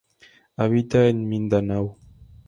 Habita 0.57 1.07
en 1.09 1.27
Mindanao. 1.29 1.95